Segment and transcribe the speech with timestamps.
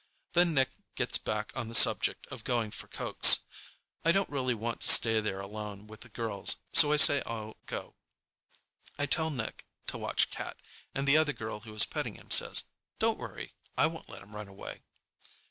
[0.33, 3.41] Then Nick gets back on the subject of going for cokes.
[4.03, 7.57] I don't really want to stay there alone with the girls, so I say I'll
[7.67, 7.93] go.
[8.97, 10.57] I tell Nick to watch Cat,
[10.95, 12.63] and the girl who is petting him says,
[12.97, 14.81] "Don't worry, I won't let him run away."